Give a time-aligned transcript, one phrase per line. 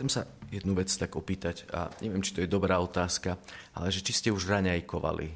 [0.00, 3.36] Chcem sa jednu vec tak opýtať, a neviem, či to je dobrá otázka,
[3.76, 5.28] ale že či ste už raňajkovali?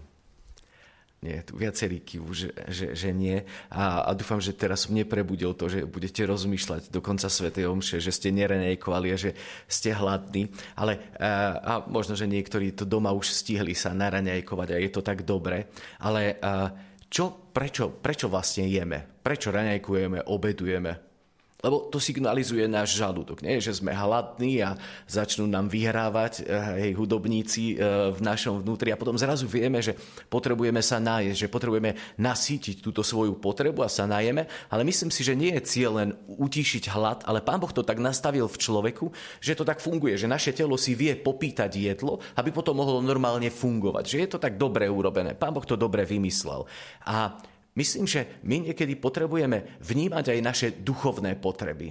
[1.20, 3.44] Nie, tu viacerí kývu, že, že, že nie.
[3.68, 8.00] A, a dúfam, že teraz som neprebudil to, že budete rozmýšľať do konca Svetej Omše,
[8.00, 9.36] že ste nerenejkovali a že
[9.68, 10.48] ste hladní.
[10.80, 15.04] Ale a, a možno, že niektorí to doma už stihli sa naraňajkovať a je to
[15.04, 15.68] tak dobre.
[16.00, 16.72] Ale a,
[17.12, 19.04] čo, prečo, prečo vlastne jeme?
[19.20, 21.13] Prečo raňajkujeme, obedujeme?
[21.64, 23.56] Lebo to signalizuje náš žalúdok, nie?
[23.56, 24.76] že sme hladní a
[25.08, 29.96] začnú nám vyhrávať eh, hej, hudobníci eh, v našom vnútri a potom zrazu vieme, že
[30.28, 35.24] potrebujeme sa nájsť, že potrebujeme nasítiť túto svoju potrebu a sa najeme, ale myslím si,
[35.24, 39.08] že nie je cieľ len utíšiť hlad, ale Pán Boh to tak nastavil v človeku,
[39.40, 43.48] že to tak funguje, že naše telo si vie popýtať jedlo, aby potom mohlo normálne
[43.48, 45.32] fungovať, že je to tak dobre urobené.
[45.32, 46.68] Pán Boh to dobre vymyslel.
[47.08, 47.40] A
[47.74, 51.90] Myslím, že my niekedy potrebujeme vnímať aj naše duchovné potreby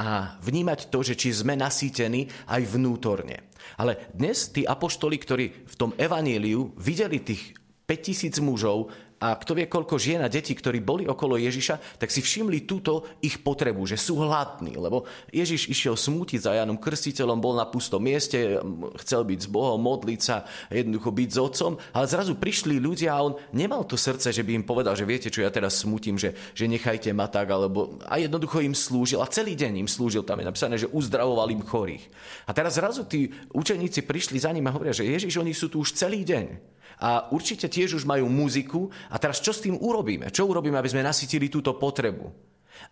[0.00, 3.52] a vnímať to, že či sme nasýtení aj vnútorne.
[3.76, 8.90] Ale dnes tí apoštoli, ktorí v tom evaníliu videli tých 5000 mužov
[9.20, 13.04] a kto vie, koľko žien a detí, ktorí boli okolo Ježiša, tak si všimli túto
[13.20, 14.80] ich potrebu, že sú hladní.
[14.80, 18.56] Lebo Ježiš išiel smútiť za Janom Krstiteľom, bol na pustom mieste,
[19.04, 23.20] chcel byť s Bohom, modliť sa, jednoducho byť s otcom, ale zrazu prišli ľudia a
[23.20, 26.32] on nemal to srdce, že by im povedal, že viete, čo ja teraz smutím, že,
[26.56, 30.40] že nechajte ma tak, alebo a jednoducho im slúžil a celý deň im slúžil, tam
[30.40, 32.08] je napísané, že uzdravoval im chorých.
[32.48, 35.84] A teraz zrazu tí učeníci prišli za ním a hovoria, že Ježiš, oni sú tu
[35.84, 36.69] už celý deň
[37.00, 38.92] a určite tiež už majú muziku.
[39.08, 40.28] A teraz čo s tým urobíme?
[40.28, 42.28] Čo urobíme, aby sme nasytili túto potrebu?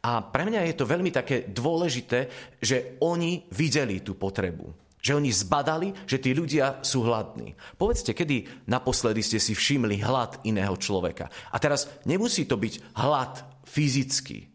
[0.04, 2.28] A pre mňa je to veľmi také dôležité,
[2.60, 4.72] že oni videli tú potrebu.
[4.98, 7.54] Že oni zbadali, že tí ľudia sú hladní.
[7.78, 11.30] Povedzte, kedy naposledy ste si všimli hlad iného človeka.
[11.52, 14.48] A teraz nemusí to byť hlad fyzický,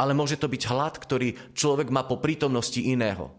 [0.00, 3.30] ale môže to byť hlad, ktorý človek má po prítomnosti iného.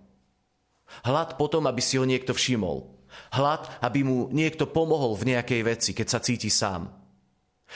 [1.03, 2.87] Hlad potom, aby si ho niekto všimol.
[3.33, 7.05] Hlad, aby mu niekto pomohol v nejakej veci, keď sa cíti sám.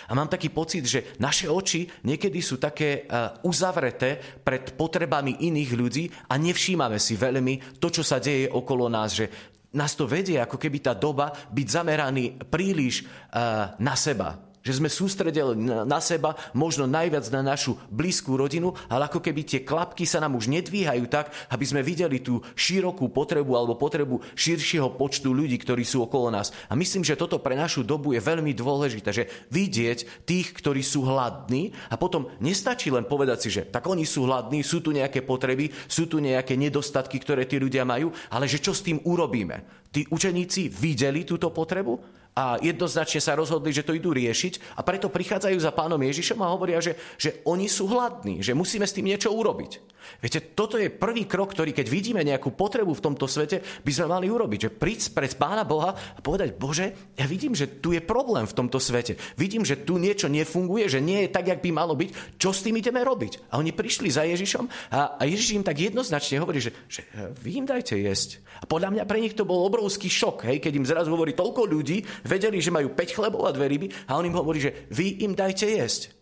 [0.08, 5.72] A mám taký pocit, že naše oči niekedy sú také uh, uzavreté pred potrebami iných
[5.74, 9.28] ľudí a nevšímame si veľmi to, čo sa deje okolo nás, že
[9.76, 14.86] nás to vedie ako keby tá doba byť zameraný príliš uh, na seba že sme
[14.86, 20.22] sústredili na seba, možno najviac na našu blízkú rodinu, ale ako keby tie klapky sa
[20.22, 25.58] nám už nedvíhajú tak, aby sme videli tú širokú potrebu alebo potrebu širšieho počtu ľudí,
[25.58, 26.54] ktorí sú okolo nás.
[26.70, 31.02] A myslím, že toto pre našu dobu je veľmi dôležité, že vidieť tých, ktorí sú
[31.02, 35.26] hladní a potom nestačí len povedať si, že tak oni sú hladní, sú tu nejaké
[35.26, 39.82] potreby, sú tu nejaké nedostatky, ktoré tí ľudia majú, ale že čo s tým urobíme?
[39.90, 45.12] Tí učeníci videli túto potrebu a jednoznačne sa rozhodli, že to idú riešiť a preto
[45.12, 49.12] prichádzajú za pánom Ježišom a hovoria, že, že oni sú hladní, že musíme s tým
[49.12, 50.00] niečo urobiť.
[50.24, 54.08] Viete, toto je prvý krok, ktorý keď vidíme nejakú potrebu v tomto svete, by sme
[54.10, 54.60] mali urobiť.
[54.68, 58.56] Že prísť pred pána Boha a povedať, Bože, ja vidím, že tu je problém v
[58.58, 59.20] tomto svete.
[59.38, 62.40] Vidím, že tu niečo nefunguje, že nie je tak, jak by malo byť.
[62.42, 63.54] Čo s tým ideme robiť?
[63.54, 67.06] A oni prišli za Ježišom a, a Ježiš im tak jednoznačne hovorí, že, že
[67.40, 68.42] vy im dajte jesť.
[68.60, 71.70] A podľa mňa pre nich to bol obrovský šok, hej, keď im zrazu hovorí toľko
[71.70, 75.26] ľudí, vedeli, že majú 5 chlebov a dve ryby a on im hovorí, že vy
[75.26, 76.14] im dajte jesť.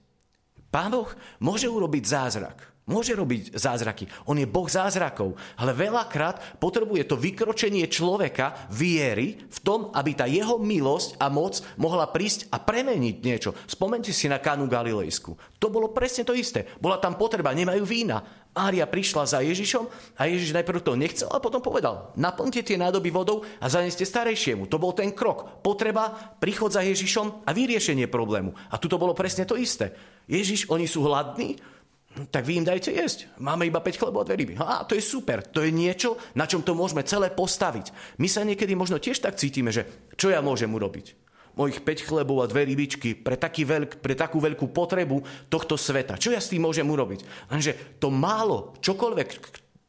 [0.72, 1.12] Pán Boh
[1.44, 2.76] môže urobiť zázrak.
[2.88, 4.08] Môže robiť zázraky.
[4.31, 5.36] On je Boh zázrakov.
[5.59, 11.59] Ale veľakrát potrebuje to vykročenie človeka viery v tom, aby tá jeho milosť a moc
[11.75, 13.52] mohla prísť a premeniť niečo.
[13.68, 15.36] Spomente si na Kanu Galilejsku.
[15.59, 16.64] To bolo presne to isté.
[16.80, 18.24] Bola tam potreba, nemajú vína.
[18.58, 19.86] Mária prišla za Ježišom
[20.18, 24.66] a Ježiš najprv to nechcel a potom povedal, naplňte tie nádoby vodou a zaneste starejšiemu.
[24.66, 25.62] To bol ten krok.
[25.62, 26.09] Potreba,
[26.42, 28.58] príchod za Ježišom a vyriešenie problému.
[28.74, 29.94] A tu to bolo presne to isté.
[30.25, 31.62] Ježiš, oni sú hladní,
[32.33, 33.29] tak vy im dajte jesť.
[33.38, 34.53] Máme iba 5 chlebov a dve ryby.
[34.57, 35.45] A to je super.
[35.53, 38.17] To je niečo, na čom to môžeme celé postaviť.
[38.17, 39.85] My sa niekedy možno tiež tak cítime, že
[40.17, 41.13] čo ja môžem urobiť?
[41.57, 46.17] Mojich 5 chlebov a dve rybičky pre, taký veľk, pre takú veľkú potrebu tohto sveta.
[46.17, 47.50] Čo ja s tým môžem urobiť?
[47.50, 49.29] Lenže to málo, čokoľvek,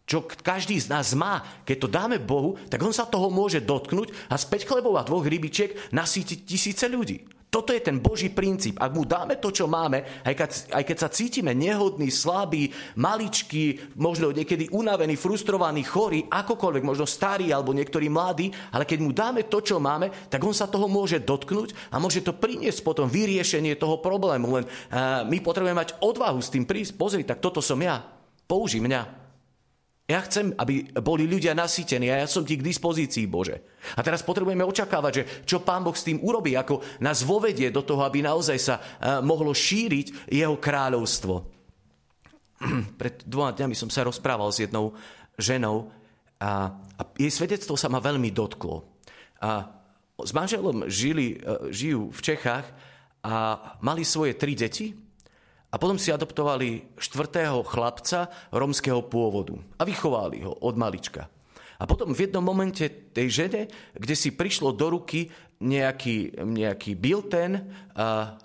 [0.09, 4.33] čo každý z nás má, keď to dáme Bohu, tak on sa toho môže dotknúť
[4.33, 7.38] a z 5 chlebov a dvoch rybičiek nasítiť tisíce ľudí.
[7.49, 8.77] Toto je ten Boží princíp.
[8.77, 12.69] Ak mu dáme to, čo máme, aj keď, aj keď sa cítime nehodný, slabý,
[13.01, 19.17] maličký, možno niekedy unavený, frustrovaný, chorý, akokoľvek, možno starý alebo niektorý mladý, ale keď mu
[19.17, 23.09] dáme to, čo máme, tak on sa toho môže dotknúť a môže to priniesť potom
[23.09, 24.61] vyriešenie toho problému.
[24.61, 27.01] Len uh, my potrebujeme mať odvahu s tým prísť.
[27.01, 28.05] Pozri, tak toto som ja.
[28.45, 29.18] Použi mňa.
[30.09, 33.61] Ja chcem, aby boli ľudia nasýtení a ja som ti k dispozícii, Bože.
[33.93, 37.85] A teraz potrebujeme očakávať, že čo Pán Boh s tým urobí, ako nás vovedie do
[37.85, 41.45] toho, aby naozaj sa uh, mohlo šíriť jeho kráľovstvo.
[43.01, 44.97] Pred dvoma dňami som sa rozprával s jednou
[45.37, 45.93] ženou
[46.41, 48.89] A, a jej svedectvo sa ma veľmi dotklo.
[49.45, 49.69] A
[50.19, 52.67] s manželom žili, e, žijú v Čechách
[53.27, 53.35] a
[53.83, 54.95] mali svoje tri deti
[55.69, 61.29] a potom si adoptovali štvrtého chlapca romského pôvodu a vychovali ho od malička.
[61.79, 63.63] A potom v jednom momente tej žene,
[63.95, 65.31] kde si prišlo do ruky
[65.63, 67.71] nejaký, nejaký bilten,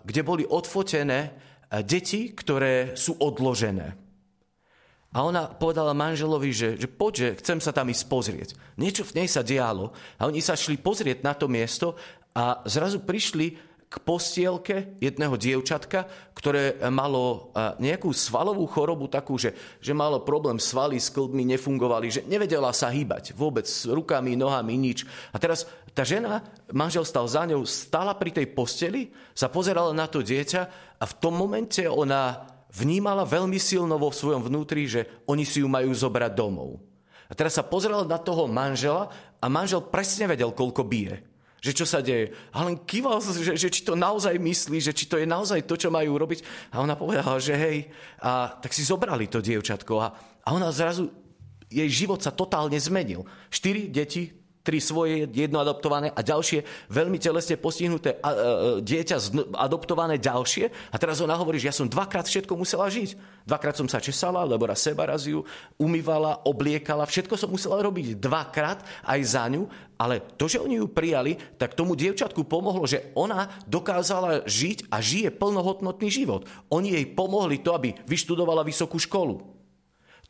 [0.06, 1.34] kde boli odfotené
[1.82, 3.98] deti, ktoré sú odložené.
[5.14, 8.50] A ona povedala manželovi, že, že poď, že chcem sa tam ísť pozrieť.
[8.82, 11.94] Niečo v nej sa dialo a oni sa šli pozrieť na to miesto
[12.34, 19.94] a zrazu prišli k postielke jedného dievčatka, ktoré malo nejakú svalovú chorobu takú, že, že
[19.94, 25.06] malo problém, svaly s klbmi nefungovali, že nevedela sa hýbať vôbec s rukami, nohami, nič.
[25.30, 26.42] A teraz tá žena,
[26.74, 30.62] manžel stal za ňou, stala pri tej posteli, sa pozerala na to dieťa
[30.98, 35.70] a v tom momente ona vnímala veľmi silno vo svojom vnútri, že oni si ju
[35.70, 36.82] majú zobrať domov.
[37.30, 41.33] A teraz sa pozerala na toho manžela a manžel presne vedel, koľko bije
[41.64, 42.36] že čo sa deje.
[42.52, 45.80] A len kýval, že, že či to naozaj myslí, že či to je naozaj to,
[45.80, 46.44] čo majú robiť.
[46.76, 47.88] A ona povedala, že hej,
[48.20, 49.94] a tak si zobrali to dievčatko.
[50.04, 50.12] A,
[50.44, 51.08] a ona zrazu,
[51.72, 53.24] jej život sa totálne zmenil.
[53.48, 58.34] Štyri deti, tri svoje, jedno adoptované a ďalšie veľmi telesne postihnuté a, a,
[58.80, 60.72] dieťa adoptované ďalšie.
[60.90, 63.44] A teraz ona hovorí, že ja som dvakrát všetko musela žiť.
[63.44, 65.44] Dvakrát som sa česala, lebo raz seba raz ju
[65.76, 69.68] umývala, obliekala, všetko som musela robiť dvakrát aj za ňu,
[70.00, 75.04] ale to, že oni ju prijali, tak tomu dievčatku pomohlo, že ona dokázala žiť a
[75.04, 76.48] žije plnohodnotný život.
[76.72, 79.53] Oni jej pomohli to, aby vyštudovala vysokú školu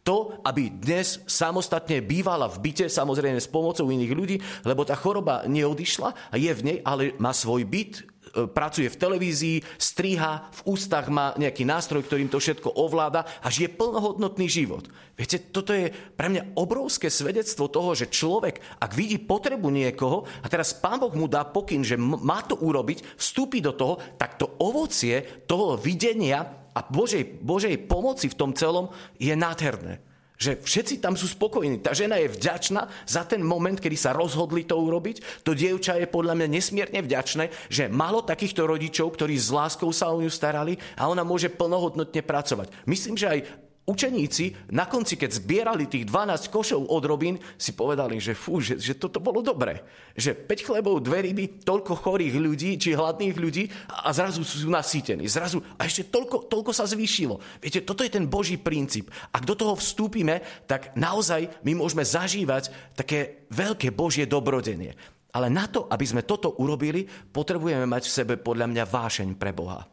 [0.03, 5.47] to, aby dnes samostatne bývala v byte, samozrejme s pomocou iných ľudí, lebo tá choroba
[5.47, 8.03] neodišla a je v nej, ale má svoj byt, e,
[8.51, 13.79] pracuje v televízii, striha, v ústach má nejaký nástroj, ktorým to všetko ovláda a žije
[13.79, 14.91] plnohodnotný život.
[15.15, 20.51] Viete, toto je pre mňa obrovské svedectvo toho, že človek, ak vidí potrebu niekoho a
[20.51, 24.51] teraz Pán Boh mu dá pokyn, že má to urobiť, vstúpi do toho, tak to
[24.59, 28.89] ovocie toho videnia a Božej, Božej pomoci v tom celom
[29.21, 30.01] je nádherné.
[30.33, 31.79] Že všetci tam sú spokojní.
[31.79, 35.45] Tá žena je vďačná za ten moment, kedy sa rozhodli to urobiť.
[35.45, 40.09] To dievča je podľa mňa nesmierne vďačné, že malo takýchto rodičov, ktorí s láskou sa
[40.09, 42.73] o ňu starali a ona môže plnohodnotne pracovať.
[42.89, 43.39] Myslím, že aj
[43.83, 48.79] učeníci na konci, keď zbierali tých 12 košov od robín, si povedali, že fú, že,
[48.79, 49.83] že toto bolo dobré.
[50.15, 55.27] Že 5 chlebov, dve ryby, toľko chorých ľudí, či hladných ľudí a zrazu sú nasýtení.
[55.27, 57.39] Zrazu, a ešte toľko, toľko sa zvýšilo.
[57.59, 59.11] Viete, toto je ten Boží princíp.
[59.35, 64.95] Ak do toho vstúpime, tak naozaj my môžeme zažívať také veľké Božie dobrodenie.
[65.33, 69.49] Ale na to, aby sme toto urobili, potrebujeme mať v sebe podľa mňa vášeň pre
[69.49, 69.89] Boha.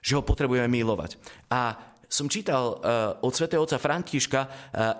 [0.00, 1.20] Že ho potrebujeme milovať.
[1.52, 4.50] A som čítal uh, od svätého otca Františka uh,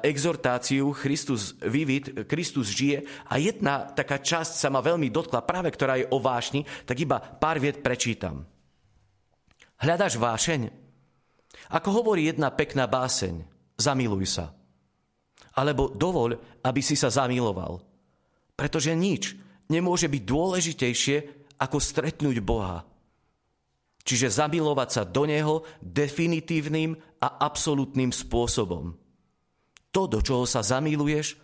[0.06, 5.98] exhortáciu Christus vivit, Kristus žije a jedna taká časť sa ma veľmi dotkla, práve ktorá
[5.98, 8.46] je o vášni, tak iba pár viet prečítam.
[9.82, 10.70] Hľadaš vášeň?
[11.74, 13.42] Ako hovorí jedna pekná báseň,
[13.74, 14.54] zamiluj sa.
[15.58, 17.82] Alebo dovoľ, aby si sa zamiloval.
[18.54, 19.34] Pretože nič
[19.66, 21.16] nemôže byť dôležitejšie,
[21.58, 22.86] ako stretnúť Boha
[24.10, 28.98] Čiže zamilovať sa do Neho definitívnym a absolútnym spôsobom.
[29.94, 31.38] To, do čoho sa zamiluješ,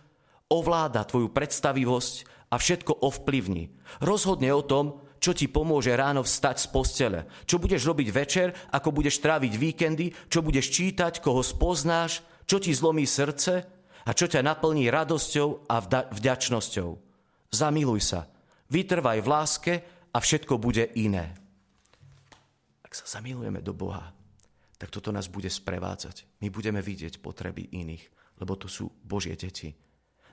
[0.51, 3.71] ovláda tvoju predstavivosť a všetko ovplyvní.
[4.03, 8.91] Rozhodne o tom, čo ti pomôže ráno vstať z postele, čo budeš robiť večer, ako
[8.91, 13.63] budeš tráviť víkendy, čo budeš čítať, koho spoznáš, čo ti zlomí srdce
[14.03, 15.79] a čo ťa naplní radosťou a
[16.11, 16.89] vďačnosťou.
[17.47, 18.27] Zamiluj sa,
[18.67, 19.73] vytrvaj v láske
[20.11, 21.46] a všetko bude iné.
[22.97, 24.09] Sa zamilujeme do Boha,
[24.81, 26.41] tak toto nás bude sprevádzať.
[26.41, 28.09] My budeme vidieť potreby iných,
[28.41, 29.77] lebo to sú Božie deti.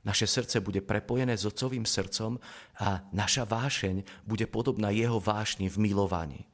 [0.04, 2.40] Naše srdce bude prepojené s otcovým srdcom
[2.80, 6.48] a naša vášeň bude podobná jeho vášni v milovaní.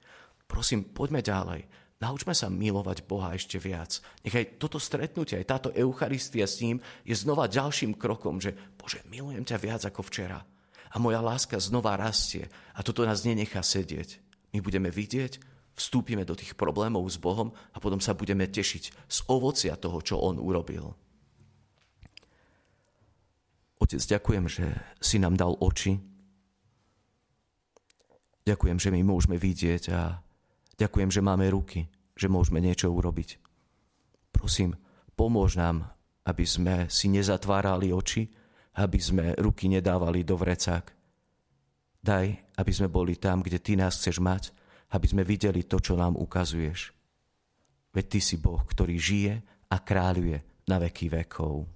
[0.51, 1.71] Prosím, poďme ďalej.
[2.03, 4.03] Naučme sa milovať Boha ešte viac.
[4.27, 9.47] Nechaj toto stretnutie, aj táto Eucharistia s ním je znova ďalším krokom, že Bože, milujem
[9.47, 10.43] ťa viac ako včera.
[10.91, 14.19] A moja láska znova rastie a toto nás nenechá sedieť.
[14.51, 19.19] My budeme vidieť, vstúpime do tých problémov s Bohom a potom sa budeme tešiť z
[19.33, 20.93] ovocia toho, čo On urobil.
[23.81, 25.97] Otec, ďakujem, že si nám dal oči.
[28.45, 30.21] Ďakujem, že my môžeme vidieť a
[30.77, 33.41] ďakujem, že máme ruky, že môžeme niečo urobiť.
[34.37, 34.77] Prosím,
[35.17, 35.97] pomôž nám,
[36.29, 38.29] aby sme si nezatvárali oči,
[38.77, 40.93] aby sme ruky nedávali do vrecák.
[42.01, 42.27] Daj,
[42.61, 44.60] aby sme boli tam, kde Ty nás chceš mať
[44.91, 46.95] aby sme videli to, čo nám ukazuješ.
[47.91, 49.35] Veď Ty si Boh, ktorý žije
[49.71, 51.67] a kráľuje na veky vekov.